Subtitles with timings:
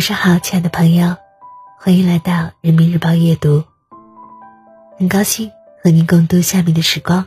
[0.00, 1.14] 晚上好，亲爱的朋友，
[1.78, 3.64] 欢迎来到人民日报夜读。
[4.98, 5.52] 很高兴
[5.84, 7.26] 和您共度下面的时光。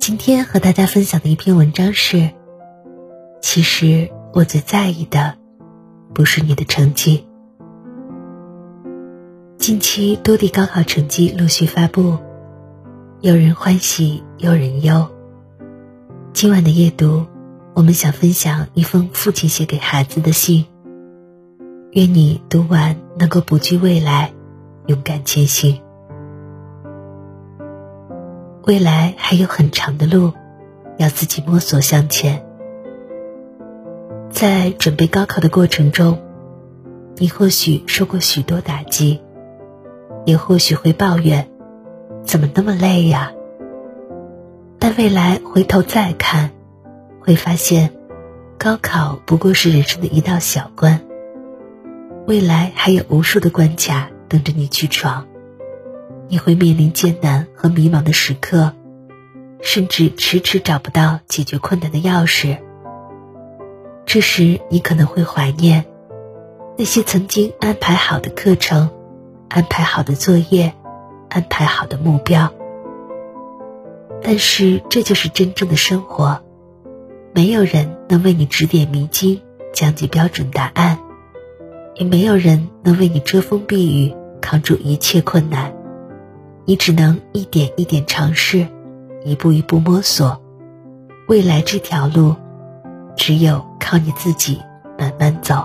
[0.00, 2.30] 今天和大家分享的一篇文章是：
[3.40, 5.38] 其实我最在意的，
[6.12, 7.28] 不是你的成绩。
[9.56, 12.18] 近期多地高考成绩陆续发布，
[13.20, 15.08] 有人欢喜，有人忧。
[16.40, 17.26] 今晚的夜读，
[17.74, 20.66] 我们想分享一封父亲写给孩子的信。
[21.90, 24.32] 愿你读完能够不惧未来，
[24.86, 25.80] 勇敢前行。
[28.62, 30.32] 未来还有很长的路，
[30.96, 32.46] 要自己摸索向前。
[34.30, 36.20] 在准备高考的过程中，
[37.16, 39.20] 你或许受过许多打击。
[40.24, 41.50] 也或许会抱怨，
[42.22, 43.32] 怎么那么累呀？
[44.88, 46.50] 在未来回头再看，
[47.20, 47.92] 会发现，
[48.56, 51.02] 高考不过是人生的一道小关。
[52.26, 55.26] 未来还有无数的关卡等着你去闯，
[56.28, 58.72] 你会面临艰难和迷茫的时刻，
[59.60, 62.56] 甚至迟迟找不到解决困难的钥匙。
[64.06, 65.84] 这时，你可能会怀念
[66.78, 68.88] 那些曾经安排好的课程。
[69.50, 70.72] 安排好的作业，
[71.28, 72.50] 安排好的目标。
[74.22, 76.42] 但是这就是真正的生活，
[77.32, 79.40] 没有人能为你指点迷津，
[79.72, 80.98] 讲解标准答案，
[81.94, 85.72] 也没有人能为你遮风避雨，扛住一切困难。
[86.64, 88.66] 你只能一点一点尝试，
[89.24, 90.42] 一步一步摸索。
[91.28, 92.34] 未来这条路，
[93.16, 94.60] 只有靠你自己
[94.98, 95.64] 慢慢走。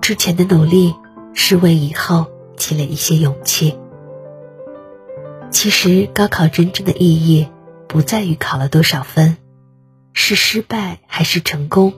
[0.00, 0.94] 之前的努力。
[1.32, 3.78] 是为以后积累一些勇气。
[5.50, 7.48] 其实高考真正的意义，
[7.88, 9.36] 不在于考了多少分，
[10.12, 11.92] 是失败还是成功，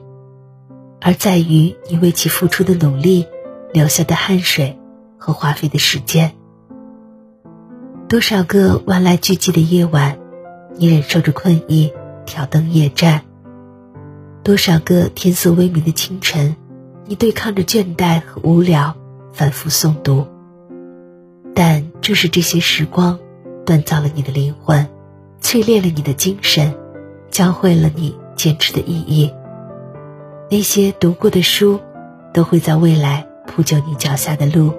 [0.99, 3.27] 而在于你为其付出的努力、
[3.71, 4.77] 流下的汗水
[5.17, 6.33] 和花费的时间。
[8.09, 10.17] 多少个万籁俱寂的夜晚，
[10.75, 11.93] 你忍受着困意，
[12.25, 13.21] 挑灯夜战；
[14.43, 16.55] 多少个天色微明的清晨，
[17.05, 18.95] 你对抗着倦怠和无聊。
[19.35, 20.27] 反复诵读，
[21.55, 23.17] 但正是这些时光，
[23.65, 24.87] 锻造了你的灵魂，
[25.41, 26.73] 淬炼了你的精神，
[27.29, 29.31] 教会了你坚持的意义。
[30.49, 31.79] 那些读过的书，
[32.33, 34.71] 都会在未来铺就你脚下的路；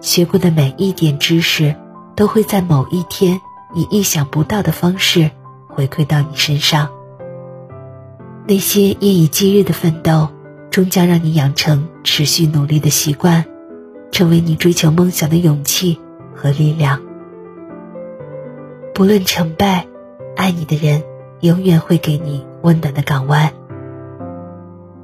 [0.00, 1.74] 学过的每一点知识，
[2.14, 3.40] 都会在某一天
[3.74, 5.30] 以意想不到的方式
[5.68, 6.88] 回馈到你身上。
[8.46, 10.28] 那些夜以继日的奋斗。
[10.70, 13.44] 终将让你养成持续努力的习惯，
[14.12, 15.98] 成为你追求梦想的勇气
[16.36, 17.00] 和力量。
[18.98, 19.86] 不论成败，
[20.34, 21.04] 爱你的人
[21.38, 23.52] 永远会给你温暖的港湾。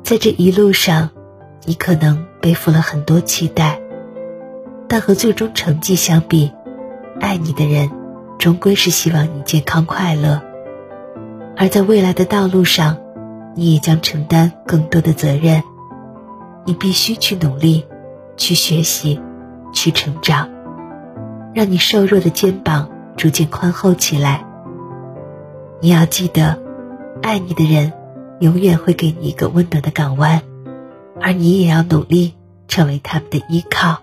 [0.03, 1.11] 在这一路上，
[1.65, 3.81] 你可能背负了很多期待，
[4.89, 6.51] 但和最终成绩相比，
[7.21, 7.89] 爱你的人
[8.37, 10.43] 终归是希望你健康快乐。
[11.57, 12.99] 而在未来的道路上，
[13.55, 15.63] 你也将承担更多的责任，
[16.65, 17.87] 你必须去努力，
[18.37, 19.21] 去学习，
[19.73, 20.49] 去成长，
[21.55, 24.45] 让你瘦弱的肩膀逐渐宽厚起来。
[25.81, 26.59] 你要记得，
[27.23, 27.93] 爱你的人
[28.41, 30.43] 永远会给你一个温暖的港湾，
[31.21, 32.35] 而你也要努力
[32.69, 33.99] 成为他们的依靠。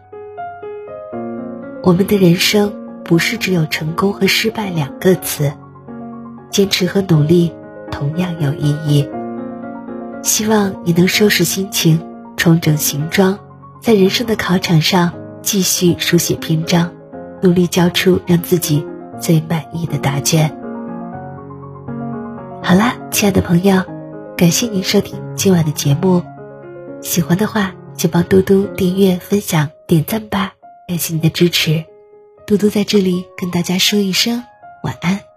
[1.83, 2.73] 我们的人生
[3.03, 5.51] 不是只有成功和失败两个词，
[6.51, 7.51] 坚持和努力
[7.91, 9.09] 同样有意义。
[10.21, 11.99] 希望你能收拾心情，
[12.37, 13.39] 重整行装，
[13.81, 16.91] 在人生的考场上继续书写篇章，
[17.41, 18.85] 努力交出让自己
[19.21, 20.49] 最满意的答卷。
[22.63, 23.83] 好啦，亲爱的朋友，
[24.35, 26.23] 感谢您收听今晚的节目，
[27.01, 30.53] 喜欢的话就帮嘟嘟订阅、分享、点赞吧，
[30.87, 31.85] 感谢你的支持。
[32.47, 34.43] 嘟嘟在这里跟大家说一声
[34.83, 35.30] 晚安。